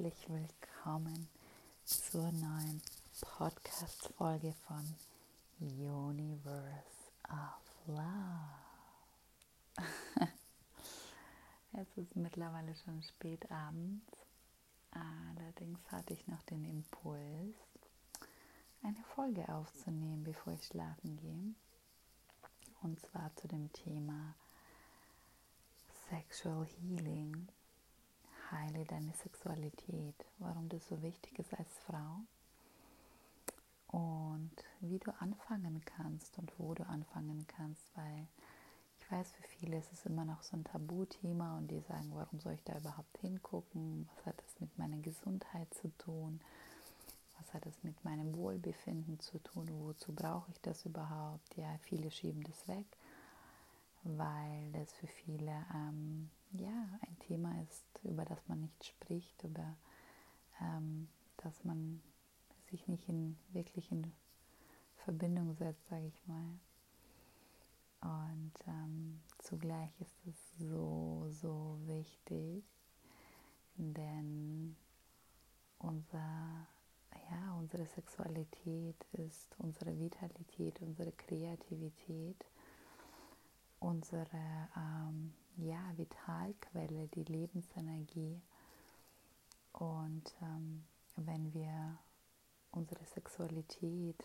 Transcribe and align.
herzlich 0.00 0.28
willkommen 0.30 1.28
zur 1.84 2.32
neuen 2.32 2.80
Podcast-Folge 3.20 4.54
von 4.66 4.82
Universe 5.58 7.12
of 7.28 7.86
Love. 7.86 8.56
es 11.72 11.98
ist 11.98 12.16
mittlerweile 12.16 12.74
schon 12.76 13.02
spät 13.02 13.50
abends, 13.50 14.06
allerdings 14.90 15.80
hatte 15.92 16.14
ich 16.14 16.26
noch 16.28 16.42
den 16.44 16.64
Impuls, 16.64 17.56
eine 18.82 19.04
Folge 19.14 19.46
aufzunehmen, 19.50 20.24
bevor 20.24 20.54
ich 20.54 20.64
schlafen 20.64 21.18
gehe. 21.18 21.54
Und 22.80 22.98
zwar 23.00 23.36
zu 23.36 23.48
dem 23.48 23.70
Thema 23.74 24.34
Sexual 26.08 26.64
Healing 26.64 27.48
heile 28.50 28.84
deine 28.84 29.12
Sexualität, 29.14 30.14
warum 30.38 30.68
das 30.68 30.86
so 30.88 31.02
wichtig 31.02 31.38
ist 31.38 31.52
als 31.54 31.78
Frau 31.86 32.20
und 33.88 34.52
wie 34.80 34.98
du 34.98 35.10
anfangen 35.20 35.82
kannst 35.84 36.38
und 36.38 36.52
wo 36.58 36.74
du 36.74 36.86
anfangen 36.86 37.46
kannst, 37.48 37.84
weil 37.94 38.26
ich 38.98 39.10
weiß, 39.10 39.32
für 39.32 39.42
viele 39.42 39.78
ist 39.78 39.92
es 39.92 40.06
immer 40.06 40.24
noch 40.24 40.42
so 40.42 40.56
ein 40.56 40.64
Tabuthema 40.64 41.58
und 41.58 41.68
die 41.68 41.80
sagen, 41.80 42.10
warum 42.14 42.38
soll 42.38 42.52
ich 42.52 42.62
da 42.62 42.76
überhaupt 42.78 43.18
hingucken? 43.18 44.08
Was 44.14 44.26
hat 44.26 44.42
das 44.42 44.60
mit 44.60 44.78
meiner 44.78 44.98
Gesundheit 44.98 45.72
zu 45.74 45.88
tun? 45.98 46.40
Was 47.38 47.52
hat 47.54 47.66
das 47.66 47.82
mit 47.82 48.04
meinem 48.04 48.36
Wohlbefinden 48.36 49.18
zu 49.18 49.38
tun? 49.38 49.68
Wozu 49.80 50.12
brauche 50.12 50.50
ich 50.52 50.60
das 50.60 50.84
überhaupt? 50.84 51.56
Ja, 51.56 51.76
viele 51.82 52.10
schieben 52.10 52.44
das 52.44 52.68
weg, 52.68 52.86
weil 54.04 54.70
das 54.72 54.92
für 54.92 55.08
viele 55.08 55.66
ähm, 55.74 56.30
ja, 56.52 56.88
ein 57.08 57.18
Thema 57.20 57.60
ist, 57.62 57.84
über 58.40 58.46
das 58.46 58.48
man 58.48 58.60
nicht 58.60 58.84
spricht, 58.84 59.44
über 59.44 59.76
ähm, 60.60 61.08
das 61.38 61.64
man 61.64 62.02
sich 62.70 62.86
nicht 62.88 63.08
in, 63.08 63.36
wirklich 63.52 63.90
in 63.90 64.12
Verbindung 64.96 65.54
setzt, 65.54 65.86
sage 65.88 66.06
ich 66.06 66.26
mal. 66.26 66.58
Und 68.02 68.52
ähm, 68.66 69.20
zugleich 69.38 69.90
ist 70.00 70.16
es 70.26 70.58
so, 70.58 71.26
so 71.30 71.78
wichtig, 71.84 72.64
denn 73.76 74.76
unser, 75.78 76.66
ja, 77.30 77.54
unsere 77.58 77.84
Sexualität 77.86 79.04
ist 79.12 79.54
unsere 79.58 79.98
Vitalität, 79.98 80.80
unsere 80.80 81.12
Kreativität, 81.12 82.44
unsere 83.80 84.26
ähm, 84.76 85.34
ja, 85.62 85.92
Vitalquelle, 85.96 87.08
die 87.08 87.24
Lebensenergie. 87.24 88.40
Und 89.72 90.34
ähm, 90.42 90.84
wenn 91.16 91.52
wir 91.54 91.98
unsere 92.72 93.04
Sexualität 93.04 94.24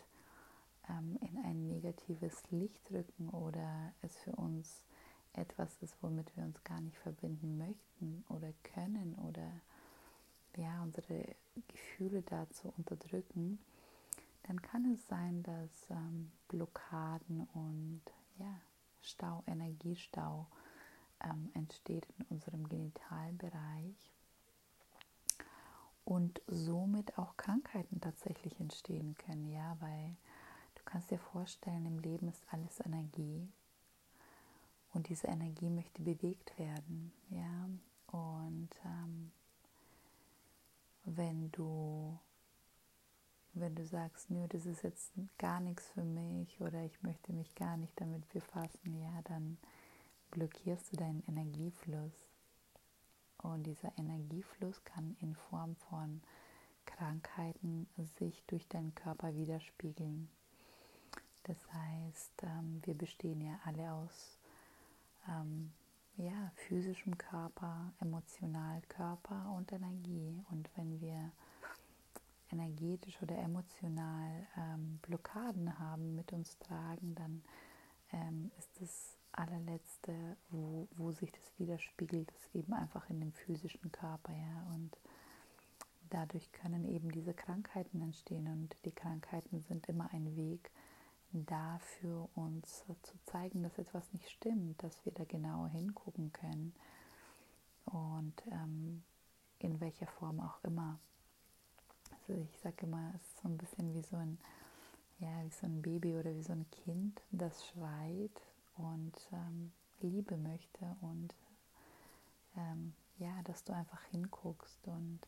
ähm, 0.89 1.17
in 1.22 1.38
ein 1.44 1.67
negatives 1.67 2.44
Licht 2.52 2.91
rücken 2.91 3.30
oder 3.30 3.94
es 4.02 4.17
für 4.17 4.36
uns 4.36 4.83
etwas 5.33 5.81
ist, 5.81 5.95
womit 6.02 6.36
wir 6.36 6.44
uns 6.44 6.63
gar 6.63 6.80
nicht 6.81 6.97
verbinden 6.97 7.58
möchten 7.58 8.23
oder 8.30 8.53
können 8.63 9.16
oder 9.16 9.52
ja, 10.56 10.81
unsere 10.83 11.36
Gefühle 11.67 12.22
dazu 12.22 12.73
unterdrücken, 12.78 13.59
dann 14.44 14.61
kann 14.61 14.94
es 14.94 15.06
sein, 15.08 15.44
dass 15.44 15.89
ähm, 15.89 16.31
Blockaden 16.47 17.47
und 17.53 18.02
ja, 18.38 18.61
Stau, 19.02 19.44
Energiestau 19.47 20.47
ähm, 21.23 21.49
entsteht 21.53 22.05
in 22.17 22.25
unserem 22.25 22.67
Genitalbereich 22.67 24.11
und 26.03 26.41
somit 26.47 27.17
auch 27.17 27.35
Krankheiten 27.38 27.99
tatsächlich 27.99 28.59
entstehen 28.59 29.16
können, 29.17 29.50
ja, 29.50 29.75
weil 29.79 30.16
du 30.75 30.84
kannst 30.85 31.12
dir 31.12 31.19
vorstellen, 31.19 31.85
im 31.85 32.00
Leben 32.00 32.29
ist 32.29 32.44
alles 32.51 32.79
Energie 32.79 33.47
und 34.94 35.09
diese 35.09 35.28
Energie 35.28 35.69
möchte 35.69 36.01
bewegt 36.01 36.57
werden, 36.59 37.12
ja, 37.29 37.69
und 38.07 38.69
ähm, 38.85 39.31
wenn 41.06 41.51
du 41.51 42.18
wenn 43.56 43.73
du 43.73 43.85
sagst, 43.85 44.29
nö, 44.29 44.47
das 44.50 44.66
ist 44.66 44.84
jetzt 44.84 45.13
gar 45.38 45.62
nichts 45.62 45.88
für 45.88 46.03
mich 46.03 46.59
oder 46.59 46.84
ich 46.84 47.01
möchte 47.01 47.31
mich 47.31 47.56
gar 47.56 47.78
nicht 47.78 47.94
damit 48.00 48.28
befassen, 48.29 49.00
ja, 49.01 49.22
dann 49.23 49.57
blockierst 50.35 50.91
du 50.91 50.97
deinen 50.97 51.23
Energiefluss. 51.29 52.28
Und 53.38 53.63
dieser 53.63 53.97
Energiefluss 53.97 54.84
kann 54.84 55.16
in 55.22 55.34
Form 55.34 55.78
von 55.90 56.22
Krankheiten 56.85 57.88
sich 58.19 58.44
durch 58.47 58.68
deinen 58.68 58.94
Körper 58.95 59.34
widerspiegeln. 59.35 60.28
Das 61.44 61.57
heißt, 61.72 62.44
ähm, 62.44 62.81
wir 62.84 62.95
bestehen 62.95 63.40
ja 63.40 63.57
alle 63.63 63.94
aus 63.94 64.38
ähm, 65.29 65.72
ja, 66.18 66.51
physischem 66.56 67.18
Körper, 67.18 67.94
Emotionalkörper 68.01 69.53
und 69.56 69.72
Energie. 69.72 70.44
Und 70.50 70.69
wenn 70.75 71.00
wir 71.00 71.31
energetisch 72.51 73.22
oder 73.22 73.38
emotional 73.38 74.47
ähm, 74.57 75.00
Blockaden 75.01 75.79
haben, 75.79 76.16
mit 76.16 76.34
uns 76.34 76.57
tragen, 76.59 77.16
dann 77.16 77.41
ähm, 78.12 78.51
ist 78.57 78.69
das 78.81 79.16
allerletzte, 79.38 80.38
wo, 80.50 80.88
wo 80.96 81.12
sich 81.12 81.31
das 81.31 81.51
widerspiegelt, 81.57 82.31
ist 82.31 82.56
eben 82.56 82.73
einfach 82.73 83.09
in 83.09 83.19
dem 83.19 83.34
physischen 83.34 83.91
Körper, 83.91 84.31
ja. 84.34 84.68
Und 84.73 84.97
dadurch 86.09 86.51
können 86.51 86.85
eben 86.85 87.12
diese 87.12 87.34
Krankheiten 87.34 88.01
entstehen 88.01 88.47
und 88.47 88.75
die 88.85 88.91
Krankheiten 88.91 89.62
sind 89.62 89.88
immer 89.88 90.09
ein 90.13 90.35
Weg 90.35 90.72
dafür, 91.31 92.29
uns 92.35 92.85
zu 93.01 93.18
zeigen, 93.25 93.63
dass 93.63 93.78
etwas 93.78 94.12
nicht 94.13 94.29
stimmt, 94.29 94.81
dass 94.84 95.03
wir 95.06 95.12
da 95.12 95.25
genauer 95.25 95.68
hingucken 95.69 96.31
können 96.31 96.74
und 97.85 98.34
ähm, 98.51 99.03
in 99.59 99.79
welcher 99.81 100.07
Form 100.07 100.40
auch 100.40 100.63
immer. 100.63 101.00
Also 102.12 102.41
ich 102.41 102.57
sage 102.59 102.85
immer, 102.85 103.12
es 103.16 103.22
ist 103.22 103.41
so 103.41 103.50
ein 103.50 103.57
bisschen 103.57 103.94
wie 103.94 104.01
so 104.01 104.16
ein, 104.16 104.38
ja, 105.19 105.44
wie 105.44 105.50
so 105.50 105.66
ein 105.66 105.81
Baby 105.81 106.16
oder 106.16 106.34
wie 106.35 106.44
so 106.44 106.53
ein 106.53 106.66
Kind, 106.72 107.22
das 107.31 107.66
schreit 107.68 108.41
und 108.78 109.13
ähm, 109.31 109.72
Liebe 110.02 110.38
möchte 110.38 110.96
und 111.02 111.34
ähm, 112.58 112.94
ja, 113.18 113.41
dass 113.44 113.63
du 113.63 113.74
einfach 113.74 114.03
hinguckst 114.06 114.88
und 114.88 115.19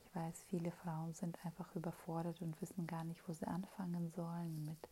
ich 0.00 0.16
weiß, 0.16 0.44
viele 0.48 0.70
Frauen 0.70 1.14
sind 1.14 1.38
einfach 1.44 1.74
überfordert 1.74 2.40
und 2.42 2.60
wissen 2.60 2.86
gar 2.86 3.04
nicht, 3.04 3.26
wo 3.28 3.32
sie 3.32 3.46
anfangen 3.46 4.10
sollen 4.10 4.64
mit 4.64 4.88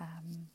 ähm, 0.00 0.48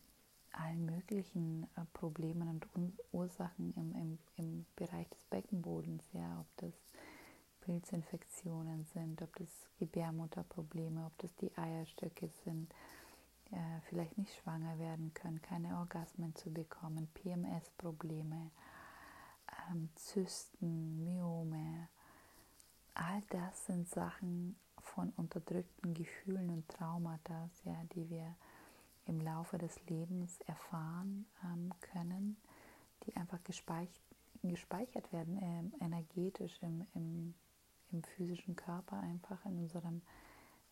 allen 0.51 0.85
möglichen 0.85 1.63
äh, 1.75 1.81
Problemen 1.93 2.61
und 2.73 2.93
Ursachen 3.11 3.73
im, 3.75 3.95
im, 3.95 4.19
im 4.37 4.65
Bereich 4.75 5.07
des 5.09 5.23
Beckenbodens, 5.29 6.03
ja, 6.13 6.39
ob 6.41 6.47
das 6.57 6.73
Pilzinfektionen 7.61 8.85
sind, 8.85 9.21
ob 9.21 9.35
das 9.35 9.49
Gebärmutterprobleme, 9.77 11.05
ob 11.05 11.17
das 11.19 11.35
die 11.35 11.55
Eierstöcke 11.57 12.29
sind, 12.43 12.73
äh, 13.51 13.81
vielleicht 13.87 14.17
nicht 14.17 14.33
schwanger 14.35 14.77
werden 14.79 15.13
können, 15.13 15.41
keine 15.41 15.77
Orgasmen 15.77 16.35
zu 16.35 16.51
bekommen, 16.51 17.07
PMS-Probleme, 17.13 18.51
ähm, 19.69 19.89
Zysten, 19.95 20.97
Myome. 20.97 21.87
All 22.93 23.21
das 23.29 23.65
sind 23.65 23.87
Sachen 23.89 24.55
von 24.81 25.09
unterdrückten 25.17 25.93
Gefühlen 25.93 26.49
und 26.49 26.67
Traumata, 26.67 27.49
ja, 27.63 27.81
die 27.95 28.09
wir 28.09 28.35
im 29.05 29.21
Laufe 29.21 29.57
des 29.57 29.83
Lebens 29.87 30.39
erfahren 30.41 31.25
ähm, 31.43 31.71
können, 31.79 32.37
die 33.05 33.15
einfach 33.15 33.43
gespeichert, 33.43 34.01
gespeichert 34.43 35.11
werden, 35.11 35.37
äh, 35.37 35.83
energetisch 35.85 36.57
im, 36.61 36.85
im 36.93 37.33
im 37.91 38.03
physischen 38.03 38.55
Körper, 38.55 38.99
einfach 38.99 39.43
in 39.45 39.57
unserem 39.57 40.01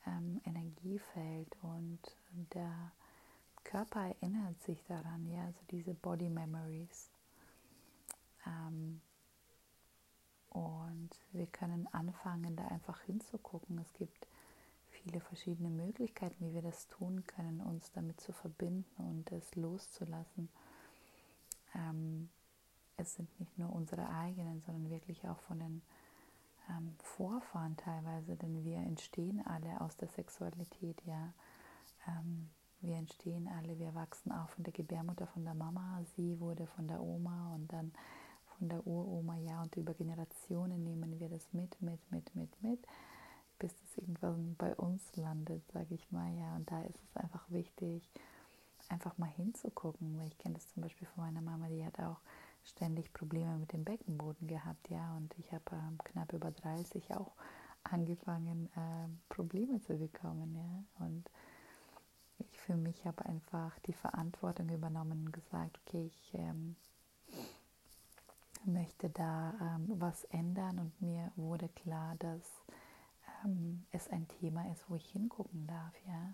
ähm, 0.07 0.41
Energiefeld 0.45 1.55
und 1.61 1.99
der 2.53 2.91
Körper 3.63 4.07
erinnert 4.07 4.61
sich 4.63 4.83
daran, 4.85 5.27
ja, 5.27 5.43
also 5.43 5.59
diese 5.69 5.93
Body 5.93 6.29
Memories. 6.29 7.11
Ähm, 8.45 9.01
und 10.49 11.09
wir 11.33 11.47
können 11.47 11.87
anfangen, 11.93 12.55
da 12.55 12.67
einfach 12.67 13.01
hinzugucken. 13.01 13.77
Es 13.79 13.93
gibt 13.93 14.27
viele 14.89 15.19
verschiedene 15.19 15.69
Möglichkeiten, 15.69 16.45
wie 16.45 16.53
wir 16.53 16.61
das 16.61 16.87
tun 16.87 17.25
können, 17.27 17.61
uns 17.61 17.91
damit 17.91 18.19
zu 18.21 18.31
verbinden 18.31 18.85
und 18.97 19.31
es 19.31 19.55
loszulassen. 19.55 20.49
Ähm, 21.75 22.29
es 22.95 23.15
sind 23.15 23.39
nicht 23.39 23.57
nur 23.57 23.71
unsere 23.71 24.09
eigenen, 24.09 24.61
sondern 24.61 24.89
wirklich 24.89 25.27
auch 25.27 25.39
von 25.41 25.59
den 25.59 25.81
ähm, 26.69 26.95
Vorfahren 27.03 27.77
teilweise, 27.77 28.35
denn 28.35 28.63
wir 28.63 28.77
entstehen 28.77 29.45
alle 29.45 29.81
aus 29.81 29.95
der 29.97 30.07
Sexualität, 30.09 31.01
ja. 31.05 31.33
Ähm, 32.07 32.49
wir 32.81 32.95
entstehen 32.95 33.47
alle, 33.47 33.79
wir 33.79 33.95
wachsen 33.95 34.31
auf 34.31 34.55
in 34.57 34.63
der 34.63 34.73
Gebärmutter 34.73 35.27
von 35.27 35.43
der 35.43 35.55
Mama, 35.55 36.01
sie 36.15 36.39
wurde 36.39 36.67
von 36.67 36.87
der 36.87 37.01
Oma 37.01 37.55
und 37.55 37.71
dann 37.73 37.91
von 38.57 38.69
der 38.69 38.85
Uroma, 38.85 39.35
ja, 39.35 39.61
und 39.61 39.75
über 39.75 39.93
Generationen 39.93 40.83
nehmen 40.83 41.19
wir 41.19 41.29
das 41.29 41.51
mit, 41.53 41.81
mit, 41.81 41.99
mit, 42.11 42.35
mit, 42.35 42.63
mit, 42.63 42.79
bis 43.59 43.71
es 43.83 43.97
irgendwann 43.97 44.55
bei 44.57 44.75
uns 44.75 45.15
landet, 45.15 45.63
sage 45.71 45.95
ich 45.95 46.11
mal, 46.11 46.31
ja. 46.35 46.55
Und 46.55 46.69
da 46.69 46.81
ist 46.83 46.99
es 47.03 47.17
einfach 47.17 47.49
wichtig, 47.49 48.09
einfach 48.89 49.17
mal 49.17 49.29
hinzugucken, 49.29 50.21
ich 50.21 50.37
kenne 50.37 50.55
das 50.55 50.71
zum 50.73 50.83
Beispiel 50.83 51.07
von 51.07 51.23
meiner 51.23 51.41
Mama, 51.41 51.67
die 51.67 51.85
hat 51.85 51.99
auch 51.99 52.19
ständig 52.67 53.13
Probleme 53.13 53.57
mit 53.57 53.73
dem 53.73 53.83
Beckenboden 53.83 54.47
gehabt, 54.47 54.89
ja, 54.89 55.15
und 55.15 55.33
ich 55.37 55.51
habe 55.51 55.63
ähm, 55.73 55.97
knapp 56.03 56.33
über 56.33 56.51
30 56.51 57.15
auch 57.15 57.31
angefangen, 57.83 58.69
äh, 58.75 59.33
Probleme 59.33 59.81
zu 59.81 59.97
bekommen, 59.97 60.55
ja, 60.55 61.05
und 61.05 61.29
ich 62.39 62.59
für 62.59 62.75
mich 62.75 63.05
habe 63.05 63.25
einfach 63.25 63.77
die 63.79 63.93
Verantwortung 63.93 64.69
übernommen 64.69 65.25
und 65.25 65.33
gesagt, 65.33 65.79
okay, 65.85 66.05
ich 66.05 66.33
ähm, 66.35 66.75
möchte 68.65 69.09
da 69.09 69.53
ähm, 69.61 69.85
was 69.99 70.23
ändern. 70.25 70.79
Und 70.79 71.01
mir 71.01 71.31
wurde 71.35 71.69
klar, 71.69 72.15
dass 72.19 72.63
ähm, 73.43 73.85
es 73.91 74.07
ein 74.09 74.27
Thema 74.27 74.71
ist, 74.71 74.89
wo 74.89 74.95
ich 74.95 75.09
hingucken 75.09 75.67
darf, 75.67 75.93
ja. 76.05 76.33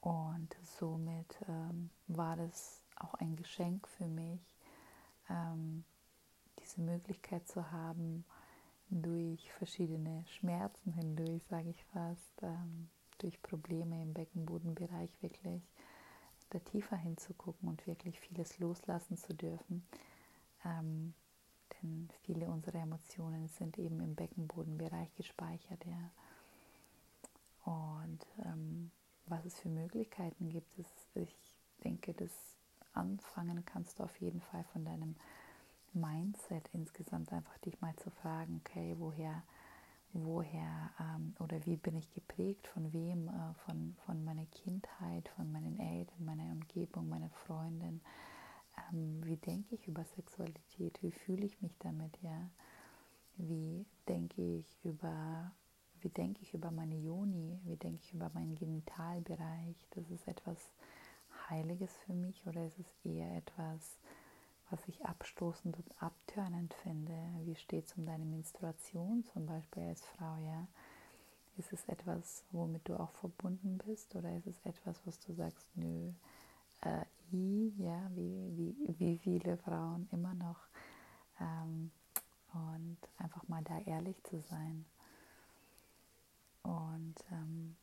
Und 0.00 0.56
somit 0.78 1.36
ähm, 1.48 1.90
war 2.08 2.36
das 2.36 2.82
auch 2.96 3.14
ein 3.14 3.36
Geschenk 3.36 3.86
für 3.86 4.06
mich, 4.06 4.40
diese 6.72 6.82
Möglichkeit 6.82 7.46
zu 7.48 7.70
haben, 7.70 8.24
durch 8.88 9.50
verschiedene 9.52 10.24
Schmerzen 10.26 10.92
hindurch, 10.92 11.42
sage 11.44 11.70
ich 11.70 11.84
fast, 11.86 12.42
ähm, 12.42 12.88
durch 13.18 13.40
Probleme 13.42 14.02
im 14.02 14.12
Beckenbodenbereich 14.12 15.10
wirklich 15.22 15.62
da 16.50 16.58
tiefer 16.58 16.96
hinzugucken 16.96 17.68
und 17.68 17.86
wirklich 17.86 18.20
vieles 18.20 18.58
loslassen 18.58 19.16
zu 19.16 19.32
dürfen. 19.34 19.86
Ähm, 20.64 21.14
denn 21.82 22.10
viele 22.22 22.48
unserer 22.50 22.80
Emotionen 22.80 23.48
sind 23.48 23.78
eben 23.78 24.00
im 24.00 24.14
Beckenbodenbereich 24.14 25.14
gespeichert. 25.14 25.84
Ja. 25.86 26.10
Und 27.64 28.26
ähm, 28.44 28.90
was 29.26 29.44
es 29.46 29.58
für 29.58 29.70
Möglichkeiten 29.70 30.50
gibt, 30.50 30.78
ist, 30.78 30.90
ich 31.14 31.34
denke, 31.82 32.12
das 32.12 32.30
anfangen 32.92 33.64
kannst 33.64 33.98
du 33.98 34.04
auf 34.04 34.20
jeden 34.20 34.42
Fall 34.42 34.64
von 34.72 34.84
deinem 34.84 35.16
Mindset 35.94 36.68
insgesamt 36.72 37.32
einfach 37.32 37.56
dich 37.58 37.80
mal 37.80 37.94
zu 37.96 38.10
fragen, 38.10 38.60
okay, 38.64 38.94
woher, 38.98 39.42
woher 40.12 40.90
ähm, 41.00 41.34
oder 41.38 41.64
wie 41.66 41.76
bin 41.76 41.96
ich 41.96 42.10
geprägt, 42.12 42.66
von 42.68 42.92
wem, 42.92 43.28
äh, 43.28 43.54
von, 43.66 43.96
von 44.06 44.24
meiner 44.24 44.46
Kindheit, 44.46 45.28
von 45.30 45.50
meinen 45.52 45.78
Eltern, 45.78 46.24
meiner 46.24 46.50
Umgebung, 46.52 47.08
meiner 47.08 47.30
Freundin, 47.30 48.00
ähm, 48.90 49.20
wie 49.24 49.36
denke 49.36 49.74
ich 49.74 49.86
über 49.88 50.04
Sexualität, 50.04 51.02
wie 51.02 51.12
fühle 51.12 51.44
ich 51.44 51.60
mich 51.60 51.76
damit, 51.78 52.16
ja, 52.22 52.50
wie 53.36 53.86
denke 54.08 54.40
ich 54.42 54.84
über 54.84 55.52
wie 56.02 56.08
denke 56.08 56.42
ich 56.42 56.52
über 56.52 56.70
meine 56.70 56.96
Joni, 56.96 57.60
wie 57.64 57.76
denke 57.76 58.00
ich 58.02 58.12
über 58.12 58.30
meinen 58.34 58.56
Genitalbereich, 58.56 59.86
das 59.90 60.10
ist 60.10 60.26
etwas 60.26 60.72
Heiliges 61.48 61.96
für 61.98 62.12
mich 62.12 62.44
oder 62.46 62.66
ist 62.66 62.78
es 62.78 62.92
eher 63.04 63.36
etwas, 63.36 63.98
was 64.72 64.88
ich 64.88 65.04
abstoßend 65.04 65.76
und 65.76 66.02
abtörnend 66.02 66.72
finde? 66.82 67.12
Wie 67.44 67.54
steht 67.54 67.86
es 67.86 67.92
um 67.94 68.06
deine 68.06 68.24
Menstruation 68.24 69.24
zum 69.32 69.46
Beispiel 69.46 69.82
als 69.84 70.04
Frau, 70.06 70.36
ja? 70.38 70.66
Ist 71.58 71.72
es 71.72 71.86
etwas, 71.86 72.44
womit 72.50 72.88
du 72.88 72.98
auch 72.98 73.10
verbunden 73.12 73.78
bist 73.86 74.16
oder 74.16 74.34
ist 74.34 74.46
es 74.46 74.58
etwas, 74.64 74.98
was 75.04 75.20
du 75.20 75.34
sagst, 75.34 75.66
nö, 75.74 76.10
äh, 76.80 77.04
i, 77.30 77.74
ja, 77.76 78.10
wie, 78.14 78.56
wie, 78.56 78.98
wie 78.98 79.18
viele 79.18 79.58
Frauen 79.58 80.08
immer 80.10 80.32
noch 80.34 80.58
ähm, 81.38 81.90
und 82.54 82.98
einfach 83.18 83.46
mal 83.48 83.62
da 83.64 83.78
ehrlich 83.80 84.16
zu 84.24 84.40
sein. 84.40 84.86
Und 86.62 87.14
ähm, 87.30 87.76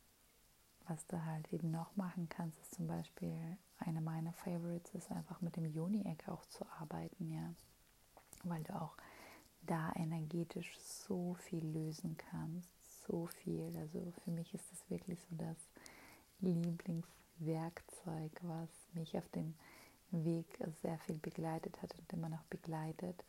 was 0.90 1.06
du 1.06 1.24
halt 1.24 1.50
eben 1.52 1.70
noch 1.70 1.94
machen 1.94 2.28
kannst, 2.28 2.58
ist 2.60 2.74
zum 2.74 2.88
Beispiel, 2.88 3.56
eine 3.78 4.00
meiner 4.00 4.32
Favorites 4.32 4.92
ist 4.94 5.12
einfach 5.12 5.40
mit 5.40 5.54
dem 5.56 5.66
Joni-Eck 5.72 6.28
auch 6.28 6.44
zu 6.46 6.66
arbeiten, 6.80 7.30
ja. 7.30 7.54
Weil 8.42 8.64
du 8.64 8.74
auch 8.74 8.96
da 9.62 9.92
energetisch 9.94 10.76
so 10.80 11.34
viel 11.34 11.64
lösen 11.64 12.16
kannst, 12.18 13.06
so 13.06 13.26
viel. 13.26 13.72
Also 13.78 14.12
für 14.24 14.32
mich 14.32 14.52
ist 14.52 14.64
das 14.72 14.90
wirklich 14.90 15.20
so 15.30 15.36
das 15.36 15.56
Lieblingswerkzeug, 16.40 18.32
was 18.42 18.68
mich 18.94 19.16
auf 19.16 19.28
dem 19.28 19.54
Weg 20.10 20.46
sehr 20.82 20.98
viel 20.98 21.18
begleitet 21.18 21.80
hat 21.82 21.94
und 21.96 22.12
immer 22.12 22.28
noch 22.28 22.42
begleitet, 22.44 23.24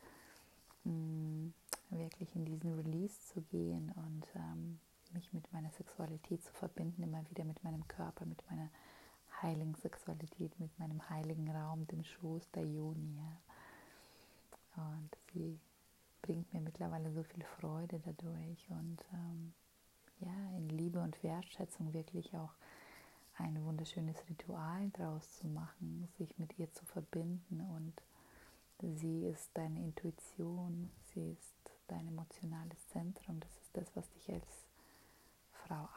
mm, 0.82 1.50
wirklich 1.90 2.34
in 2.34 2.44
diesen 2.44 2.74
Release 2.74 3.20
zu 3.32 3.40
gehen 3.42 3.92
und 3.94 4.26
ähm, 4.34 4.80
mich 5.14 5.32
mit 5.32 5.52
meiner 5.52 5.70
Sexualität 5.70 6.42
zu 6.44 6.52
verbinden, 6.52 7.02
immer 7.02 7.28
wieder 7.30 7.44
mit 7.44 7.62
meinem 7.64 7.86
Körper, 7.88 8.24
mit 8.26 8.42
meiner 8.50 8.70
heiligen 9.40 9.74
Sexualität, 9.74 10.58
mit 10.58 10.78
meinem 10.78 11.08
heiligen 11.08 11.50
Raum, 11.50 11.86
dem 11.86 12.04
Schoß 12.04 12.50
der 12.52 12.64
Joni. 12.64 13.18
Und 14.76 15.10
sie 15.32 15.58
bringt 16.22 16.52
mir 16.52 16.60
mittlerweile 16.60 17.12
so 17.12 17.22
viel 17.24 17.44
Freude 17.60 18.00
dadurch 18.04 18.70
und 18.70 19.04
ähm, 19.12 19.52
ja, 20.20 20.56
in 20.56 20.68
Liebe 20.68 21.00
und 21.00 21.20
Wertschätzung 21.22 21.92
wirklich 21.92 22.34
auch 22.36 22.54
ein 23.38 23.62
wunderschönes 23.64 24.16
Ritual 24.28 24.90
draus 24.90 25.38
zu 25.38 25.48
machen, 25.48 26.08
sich 26.16 26.38
mit 26.38 26.58
ihr 26.58 26.72
zu 26.72 26.84
verbinden 26.84 27.60
und 27.60 27.94
sie 28.98 29.26
ist 29.26 29.50
deine 29.54 29.80
Intuition, 29.80 30.90
sie 31.12 31.32
ist 31.32 31.72
dein 31.88 32.06
emotionales 32.08 32.88
Zentrum, 32.88 33.40
das 33.40 33.56
ist 33.58 33.76
das, 33.76 33.96
was 33.96 34.08
dich 34.10 34.30
als 34.32 34.61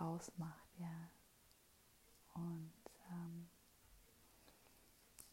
ausmacht, 0.05 0.69
ja. 0.77 1.09
Und 2.33 2.73
ähm, 3.11 3.47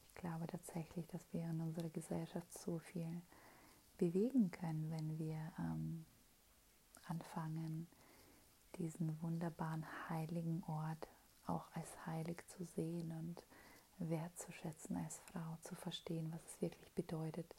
ich 0.06 0.14
glaube 0.14 0.46
tatsächlich, 0.46 1.06
dass 1.08 1.22
wir 1.32 1.44
in 1.44 1.60
unserer 1.60 1.88
Gesellschaft 1.90 2.52
so 2.58 2.78
viel 2.78 3.22
bewegen 3.98 4.50
können, 4.50 4.90
wenn 4.90 5.18
wir 5.18 5.52
ähm, 5.58 6.04
anfangen, 7.06 7.86
diesen 8.76 9.20
wunderbaren 9.20 9.84
heiligen 10.08 10.62
Ort 10.64 11.08
auch 11.46 11.66
als 11.74 12.06
heilig 12.06 12.42
zu 12.48 12.64
sehen 12.64 13.12
und 13.12 13.42
wertzuschätzen 13.98 14.96
als 14.96 15.18
Frau, 15.18 15.58
zu 15.62 15.74
verstehen, 15.74 16.32
was 16.32 16.40
es 16.46 16.62
wirklich 16.62 16.90
bedeutet, 16.92 17.54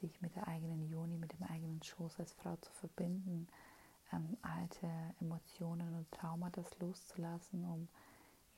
sich 0.00 0.20
mit 0.20 0.34
der 0.36 0.46
eigenen 0.46 0.88
Joni, 0.88 1.16
mit 1.16 1.32
dem 1.32 1.42
eigenen 1.44 1.82
Schoß 1.82 2.20
als 2.20 2.32
Frau 2.34 2.56
zu 2.56 2.72
verbinden 2.72 3.48
ähm, 4.12 4.36
alte 4.42 4.88
Emotionen 5.20 5.94
und 5.94 6.10
Traumata 6.12 6.62
loszulassen, 6.80 7.64
um 7.64 7.88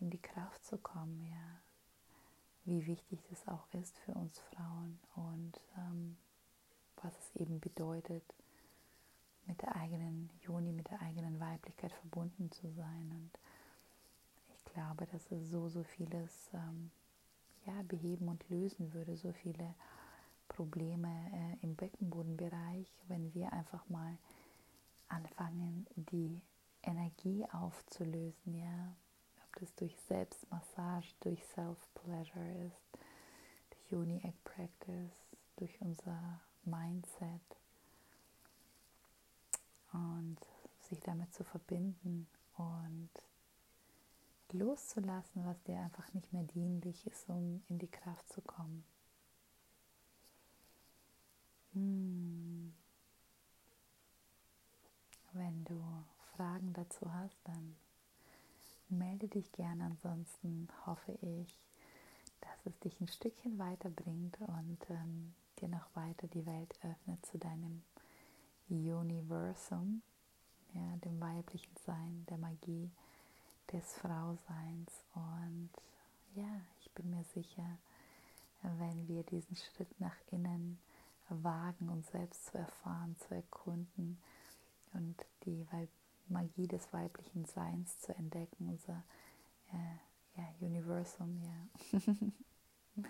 in 0.00 0.10
die 0.10 0.18
Kraft 0.20 0.64
zu 0.64 0.78
kommen, 0.78 1.26
ja. 1.30 1.60
Wie 2.64 2.86
wichtig 2.86 3.20
das 3.30 3.48
auch 3.48 3.66
ist 3.72 3.98
für 4.00 4.12
uns 4.12 4.38
Frauen 4.38 4.98
und 5.16 5.60
ähm, 5.78 6.16
was 7.02 7.12
es 7.18 7.40
eben 7.40 7.58
bedeutet, 7.58 8.22
mit 9.46 9.60
der 9.62 9.74
eigenen 9.76 10.30
Joni, 10.42 10.72
mit 10.72 10.88
der 10.90 11.00
eigenen 11.00 11.40
Weiblichkeit 11.40 11.92
verbunden 11.92 12.50
zu 12.52 12.70
sein. 12.70 13.10
Und 13.10 13.30
ich 14.54 14.64
glaube, 14.72 15.06
dass 15.06 15.30
es 15.32 15.50
so, 15.50 15.68
so 15.68 15.82
vieles 15.82 16.50
ähm, 16.52 16.90
ja, 17.66 17.82
beheben 17.88 18.28
und 18.28 18.48
lösen 18.48 18.92
würde, 18.92 19.16
so 19.16 19.32
viele 19.32 19.74
Probleme 20.48 21.08
äh, 21.32 21.64
im 21.64 21.74
Beckenbodenbereich, 21.74 22.86
wenn 23.08 23.32
wir 23.34 23.52
einfach 23.52 23.88
mal 23.88 24.16
anfangen, 25.10 25.86
die 25.94 26.40
Energie 26.82 27.44
aufzulösen, 27.52 28.54
ja. 28.54 28.96
Ob 29.44 29.60
das 29.60 29.74
durch 29.74 29.98
Selbstmassage, 30.02 31.08
durch 31.20 31.44
Self-Pleasure 31.46 32.66
ist, 32.66 32.98
durch 33.70 34.00
Uni-Egg-Practice, 34.00 35.12
durch 35.56 35.80
unser 35.80 36.40
Mindset 36.64 37.40
und 39.92 40.38
sich 40.88 41.00
damit 41.00 41.34
zu 41.34 41.44
verbinden 41.44 42.28
und 42.56 43.10
loszulassen, 44.52 45.44
was 45.44 45.62
dir 45.62 45.78
einfach 45.80 46.12
nicht 46.12 46.32
mehr 46.32 46.44
dienlich 46.44 47.06
ist, 47.06 47.28
um 47.28 47.62
in 47.68 47.78
die 47.78 47.90
Kraft 47.90 48.28
zu 48.32 48.40
kommen. 48.40 48.84
Hm. 51.72 52.72
Wenn 55.32 55.64
du 55.64 55.80
Fragen 56.36 56.72
dazu 56.90 57.12
hast, 57.12 57.36
dann 57.44 57.76
melde 58.88 59.28
dich 59.28 59.50
gerne. 59.52 59.84
Ansonsten 59.84 60.68
hoffe 60.86 61.12
ich, 61.22 61.58
dass 62.40 62.66
es 62.66 62.78
dich 62.80 63.00
ein 63.00 63.08
Stückchen 63.08 63.58
weiterbringt 63.58 64.38
und 64.40 64.78
ähm, 64.90 65.34
dir 65.60 65.68
noch 65.68 65.94
weiter 65.94 66.26
die 66.28 66.46
Welt 66.46 66.74
öffnet 66.82 67.24
zu 67.26 67.38
deinem 67.38 67.82
Universum, 68.68 70.02
ja, 70.74 70.96
dem 71.04 71.20
weiblichen 71.20 71.74
Sein, 71.84 72.26
der 72.30 72.38
Magie 72.38 72.90
des 73.72 73.94
Frauseins. 73.94 75.04
Und 75.14 75.70
ja, 76.34 76.60
ich 76.80 76.90
bin 76.92 77.10
mir 77.10 77.24
sicher, 77.24 77.78
wenn 78.62 79.08
wir 79.08 79.22
diesen 79.24 79.56
Schritt 79.56 80.00
nach 80.00 80.16
innen 80.30 80.78
wagen, 81.28 81.88
uns 81.88 82.10
selbst 82.10 82.46
zu 82.46 82.58
erfahren, 82.58 83.16
zu 83.18 83.34
erkunden 83.34 84.18
und 84.92 85.16
die 85.44 85.66
Magie 86.30 86.66
des 86.66 86.92
weiblichen 86.92 87.44
Seins 87.44 87.98
zu 88.00 88.14
entdecken, 88.14 88.68
unser 88.68 89.04
äh, 89.72 90.40
ja, 90.40 90.48
Universum, 90.60 91.40
ja, 91.42 92.00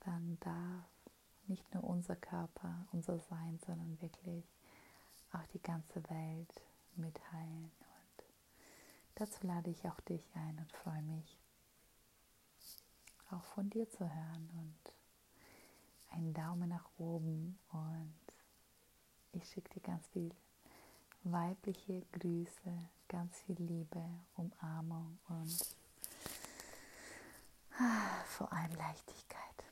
dann 0.00 0.38
darf 0.40 0.84
nicht 1.46 1.72
nur 1.74 1.84
unser 1.84 2.16
Körper, 2.16 2.86
unser 2.92 3.18
Sein, 3.18 3.58
sondern 3.64 4.00
wirklich 4.00 4.44
auch 5.32 5.46
die 5.48 5.62
ganze 5.62 6.02
Welt 6.08 6.62
mitteilen. 6.96 7.70
Und 7.80 8.24
dazu 9.16 9.46
lade 9.46 9.70
ich 9.70 9.86
auch 9.88 10.00
dich 10.00 10.24
ein 10.34 10.58
und 10.58 10.72
freue 10.72 11.02
mich, 11.02 11.38
auch 13.30 13.44
von 13.44 13.70
dir 13.70 13.88
zu 13.88 14.00
hören 14.12 14.50
und 14.54 14.94
einen 16.10 16.34
Daumen 16.34 16.68
nach 16.68 16.88
oben 16.98 17.58
und 17.72 18.14
ich 19.32 19.48
schicke 19.48 19.74
dir 19.74 19.80
ganz 19.80 20.08
viel 20.08 20.34
weibliche 21.24 22.02
Grüße, 22.12 22.88
ganz 23.08 23.40
viel 23.40 23.56
Liebe, 23.56 24.02
Umarmung 24.34 25.18
und 25.28 25.76
ah, 27.78 28.24
vor 28.26 28.52
allem 28.52 28.74
Leichtigkeit. 28.76 29.64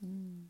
Mm. 0.00 0.46